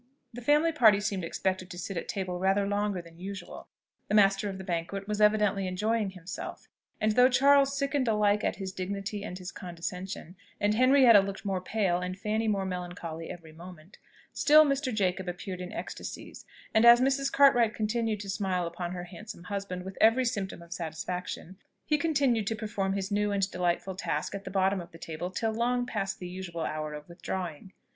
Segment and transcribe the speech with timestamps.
[0.33, 3.67] The family party seemed expected to sit at table rather longer than usual.
[4.07, 6.67] The master of the banquet was evidently enjoying himself;
[6.99, 11.61] and though Charles sickened alike at his dignity and his condescension, and Henrietta looked more
[11.61, 13.99] pale and Fanny more melancholy every moment,
[14.33, 14.91] still Mr.
[14.91, 17.31] Jacob appeared in ecstacies; and as Mrs.
[17.31, 22.47] Cartwright continued to smile upon her handsome husband with every symptom of satisfaction, he continued
[22.47, 25.85] to perform his new and delightful task at the bottom of the table till long
[25.85, 27.71] past the usual hour of withdrawing.